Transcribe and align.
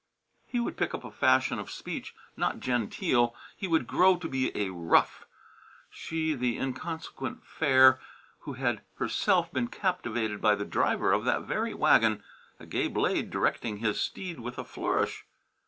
He 0.47 0.59
would 0.59 0.77
pick 0.77 0.95
up 0.95 1.03
a 1.03 1.11
fashion 1.11 1.59
of 1.59 1.69
speech 1.69 2.15
not 2.35 2.59
genteel; 2.59 3.35
he 3.55 3.67
would 3.67 3.85
grow 3.85 4.17
to 4.17 4.27
be 4.27 4.49
a 4.57 4.71
"rough." 4.71 5.27
She, 5.91 6.33
the 6.33 6.57
inconsequent 6.57 7.45
fair, 7.45 7.99
who 8.39 8.53
had 8.53 8.81
herself 8.95 9.53
been 9.53 9.67
captivated 9.67 10.41
by 10.41 10.55
the 10.55 10.65
driver 10.65 11.11
of 11.13 11.23
that 11.25 11.43
very 11.43 11.75
wagon, 11.75 12.23
a 12.59 12.65
gay 12.65 12.87
blade 12.87 13.29
directing 13.29 13.77
his 13.77 14.01
steed 14.01 14.39
with 14.39 14.57
a 14.57 14.63
flourish! 14.65 15.23